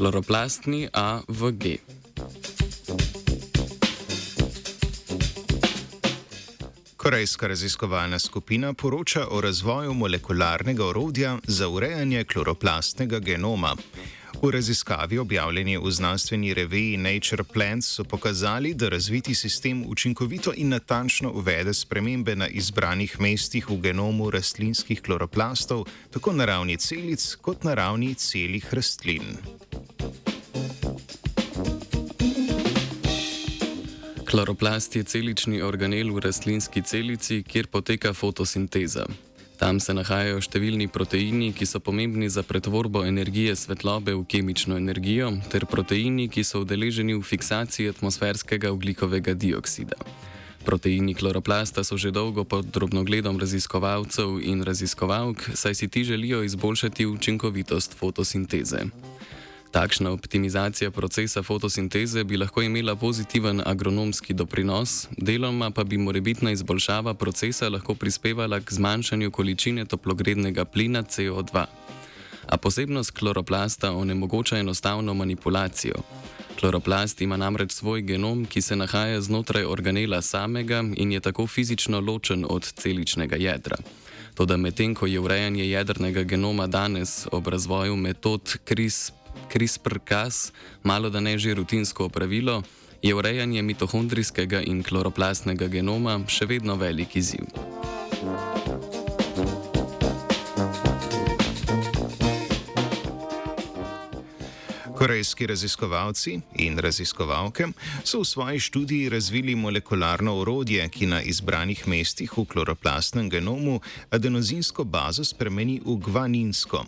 Kloroplastni 0.00 0.88
A 0.96 1.20
v 1.28 1.52
G. 1.52 1.76
Korejska 6.96 7.46
raziskovalna 7.46 8.18
skupina 8.18 8.72
poroča 8.72 9.26
o 9.30 9.40
razvoju 9.40 9.94
molekularnega 9.94 10.86
orodja 10.86 11.38
za 11.44 11.68
urejanje 11.68 12.24
kloroplastnega 12.24 13.18
genoma. 13.18 13.76
V 14.42 14.50
raziskavi, 14.50 15.18
objavljeni 15.18 15.76
v 15.76 15.90
znanstveni 15.90 16.54
reviji 16.54 16.96
Nature 16.96 17.44
Plants, 17.44 17.86
so 17.86 18.04
pokazali, 18.04 18.74
da 18.74 18.88
razviti 18.88 19.34
sistem 19.34 19.84
učinkovito 19.86 20.52
in 20.56 20.68
natančno 20.68 21.32
uvede 21.32 21.74
spremembe 21.74 22.36
na 22.36 22.48
izbranih 22.48 23.20
mestih 23.20 23.70
v 23.70 23.76
genomu 23.76 24.30
rastlinskih 24.30 25.02
kloroplastov, 25.02 25.84
tako 26.10 26.32
na 26.32 26.44
ravni 26.44 26.76
celic 26.76 27.34
kot 27.34 27.64
na 27.64 27.74
ravni 27.74 28.14
celih 28.14 28.74
rastlin. 28.74 29.36
Kloroplast 34.30 34.96
je 34.96 35.02
celični 35.02 35.58
organel 35.62 36.12
v 36.14 36.20
rastlinski 36.22 36.82
celici, 36.82 37.42
kjer 37.42 37.66
poteka 37.66 38.12
fotosinteza. 38.14 39.02
Tam 39.58 39.80
se 39.82 39.90
nahajajo 39.90 40.38
številni 40.38 40.86
proteini, 40.86 41.48
ki 41.50 41.66
so 41.66 41.80
pomembni 41.82 42.28
za 42.30 42.44
pretvorbo 42.46 43.02
energije 43.02 43.56
svetlobe 43.58 44.14
v 44.14 44.22
kemično 44.30 44.78
energijo, 44.78 45.32
ter 45.50 45.66
proteini, 45.66 46.28
ki 46.30 46.44
so 46.46 46.62
udeleženi 46.62 47.18
v 47.18 47.26
fiksaciji 47.26 47.90
atmosferskega 47.90 48.70
oglikovega 48.70 49.34
dioksida. 49.34 49.98
Proteini 50.62 51.16
kloroplasta 51.18 51.82
so 51.82 51.98
že 51.98 52.14
dolgo 52.14 52.46
pod 52.46 52.70
drobnogledom 52.70 53.34
raziskovalcev 53.34 54.38
in 54.46 54.62
raziskovalk, 54.62 55.42
saj 55.58 55.74
si 55.74 55.90
ti 55.90 56.06
želijo 56.06 56.44
izboljšati 56.46 57.10
učinkovitost 57.10 57.98
fotosinteze. 57.98 58.86
Takšna 59.70 60.10
optimizacija 60.10 60.90
procesa 60.90 61.42
fotosinteze 61.42 62.24
bi 62.24 62.36
lahko 62.36 62.62
imela 62.62 62.96
pozitiven 62.96 63.62
agronomski 63.66 64.34
doprinos, 64.34 65.08
deloma 65.16 65.70
pa 65.70 65.84
bi 65.84 65.98
morebitna 65.98 66.50
izboljšava 66.50 67.14
procesa 67.14 67.68
lahko 67.68 67.94
prispevala 67.94 68.60
k 68.60 68.72
zmanjšanju 68.72 69.30
količine 69.30 69.84
toplogrednega 69.84 70.64
plina 70.64 71.02
CO2. 71.02 71.64
A 72.46 72.56
posebnost 72.56 73.10
kloroplasta 73.10 73.92
onemogoča 73.92 74.58
enostavno 74.58 75.14
manipulacijo. 75.14 75.94
Kloroplast 76.60 77.20
ima 77.20 77.36
namreč 77.36 77.72
svoj 77.72 78.02
genom, 78.02 78.46
ki 78.46 78.62
se 78.62 78.76
nahaja 78.76 79.20
znotraj 79.20 79.64
organela 79.64 80.22
samega 80.22 80.84
in 80.96 81.12
je 81.12 81.20
tako 81.20 81.46
fizično 81.46 82.00
ločen 82.00 82.46
od 82.48 82.72
celičnega 82.72 83.36
jedra. 83.36 83.76
Toda 84.34 84.56
medtem 84.56 84.94
ko 84.94 85.06
je 85.06 85.20
urejanje 85.20 85.70
jedrnega 85.70 86.22
genoma 86.22 86.66
danes 86.66 87.26
ob 87.32 87.48
razvoju 87.48 87.96
metod 87.96 88.58
CRISPR, 88.64 89.19
CRISPR-Cas, 89.52 90.52
malo 90.82 91.10
da 91.10 91.20
ne 91.20 91.38
že 91.38 91.54
rutinsko 91.54 92.04
opravilo, 92.04 92.62
je 93.02 93.14
urejanje 93.14 93.62
mitohondrijskega 93.62 94.62
in 94.62 94.82
kloroplastnega 94.82 95.66
genoma 95.66 96.20
še 96.28 96.46
vedno 96.46 96.76
velik 96.76 97.16
izziv. 97.16 97.48
Korejski 105.00 105.46
raziskovalci 105.46 106.34
in 106.60 106.76
raziskovalke 106.78 107.70
so 108.04 108.20
v 108.20 108.24
svoji 108.28 108.60
študiji 108.60 109.08
razvili 109.08 109.54
molekularno 109.56 110.34
orodje, 110.36 110.84
ki 110.88 111.06
na 111.06 111.22
izbranih 111.22 111.88
mestih 111.88 112.28
v 112.36 112.44
kloroplastnem 112.44 113.30
genomu 113.32 113.80
adenozinsko 114.10 114.84
bazo 114.84 115.24
spremeni 115.24 115.80
v 115.80 115.96
gvaninsko. 116.04 116.84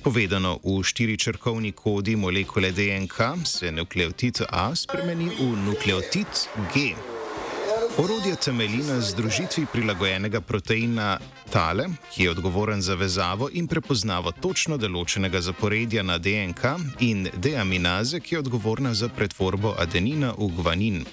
Povedano 0.00 0.56
v 0.64 0.80
štiričrkovni 0.80 1.72
kodi 1.76 2.16
molekule 2.16 2.72
DNK 2.72 3.44
se 3.44 3.68
nukleotid 3.72 4.40
A 4.48 4.72
spremeni 4.74 5.28
v 5.28 5.52
nukleotid 5.60 6.48
G. 6.72 6.96
Orodje 8.00 8.36
temelji 8.36 8.80
na 8.88 9.00
združitvi 9.00 9.66
prilagojenega 9.72 10.40
proteina 10.40 11.18
tale, 11.52 11.84
ki 12.12 12.22
je 12.22 12.30
odgovoren 12.30 12.80
za 12.82 12.94
vezavo 12.94 13.50
in 13.52 13.68
prepoznavo 13.68 14.32
točno 14.32 14.78
določenega 14.80 15.40
zaporedja 15.40 16.02
na 16.02 16.16
DNK, 16.18 16.64
in 17.04 17.28
deaminaze, 17.36 18.22
ki 18.24 18.34
je 18.34 18.40
odgovorna 18.40 18.94
za 18.94 19.08
pretvorbo 19.08 19.74
adenina 19.76 20.32
v 20.38 20.48
gvanin. 20.56 21.04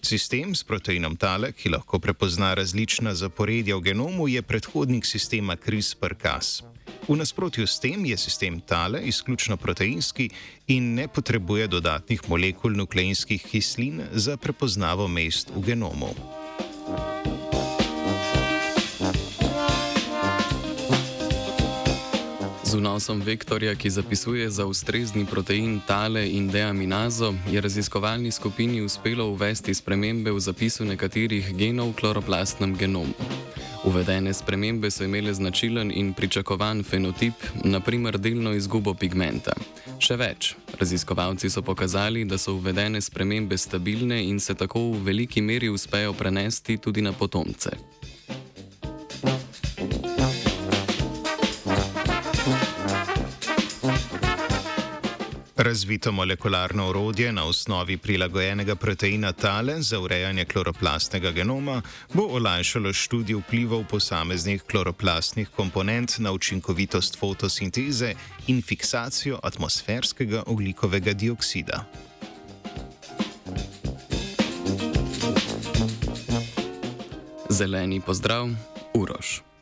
Sistem 0.00 0.54
s 0.54 0.64
proteinom 0.64 1.18
tale, 1.20 1.52
ki 1.52 1.74
lahko 1.74 1.98
prepozna 1.98 2.54
različna 2.54 3.12
zaporedja 3.14 3.76
v 3.76 3.90
genomu, 3.92 4.28
je 4.28 4.40
predhodnik 4.42 5.04
sistema 5.04 5.56
CRISPR-Cas. 5.56 6.75
V 7.06 7.14
nasprotju 7.14 7.66
s 7.66 7.78
tem 7.78 8.02
je 8.02 8.16
sistem 8.18 8.60
tale 8.60 8.98
izključno 9.06 9.56
proteinski 9.56 10.30
in 10.66 10.94
ne 10.94 11.08
potrebuje 11.08 11.68
dodatnih 11.68 12.20
molekul 12.28 12.72
nukleinskih 12.74 13.46
kislin 13.46 14.02
za 14.12 14.36
prepoznavo 14.36 15.08
mest 15.08 15.50
v 15.54 15.62
genomu. 15.62 16.10
Z 22.64 22.74
vnosom 22.74 23.22
vektorja, 23.22 23.74
ki 23.74 23.90
zapisuje 23.90 24.50
za 24.50 24.66
ustrezni 24.66 25.26
protein 25.26 25.80
tale 25.86 26.26
in 26.30 26.50
deaminazo, 26.50 27.34
je 27.50 27.60
raziskovalni 27.60 28.30
skupini 28.30 28.82
uspelo 28.82 29.30
uvesti 29.30 29.74
spremembe 29.74 30.32
v 30.32 30.40
zapisu 30.40 30.84
nekaterih 30.84 31.54
genov 31.54 31.94
v 31.94 32.02
kloroplastnem 32.02 32.74
genomu. 32.74 33.14
Uvedene 33.86 34.32
spremembe 34.34 34.90
so 34.90 35.04
imele 35.04 35.34
značilen 35.34 35.92
in 35.94 36.12
pričakovan 36.12 36.82
fenotip, 36.82 37.34
naprimer 37.64 38.18
delno 38.18 38.50
izgubo 38.52 38.94
pigmenta. 38.94 39.54
Še 40.02 40.16
več, 40.18 40.48
raziskovalci 40.80 41.50
so 41.50 41.62
pokazali, 41.62 42.24
da 42.26 42.38
so 42.38 42.56
uvedene 42.58 43.00
spremembe 43.00 43.58
stabilne 43.58 44.18
in 44.26 44.40
se 44.40 44.58
tako 44.58 44.88
v 44.90 45.04
veliki 45.06 45.42
meri 45.42 45.70
uspejo 45.70 46.12
prenesti 46.18 46.80
tudi 46.82 47.02
na 47.02 47.12
potomce. 47.12 47.78
Razvito 55.66 56.12
molekularno 56.12 56.88
orodje 56.88 57.32
na 57.32 57.44
osnovi 57.44 57.96
prilagojenega 57.96 58.76
proteina 58.76 59.32
tale 59.32 59.82
za 59.82 60.00
urejanje 60.00 60.44
kloroplastnega 60.44 61.30
genoma 61.30 61.82
bo 62.14 62.22
olajšalo 62.22 62.92
študijo 62.92 63.38
vplivov 63.38 63.84
posameznih 63.90 64.62
kloroplastnih 64.62 65.48
komponent 65.48 66.18
na 66.18 66.32
učinkovitost 66.32 67.18
fotosinteze 67.18 68.14
in 68.46 68.62
fiksacijo 68.62 69.40
atmosferskega 69.42 70.42
oglikovega 70.46 71.12
dioksida. 71.12 71.84
Zeleni 77.50 78.00
pozdrav, 78.00 78.48
Uroš. 78.94 79.55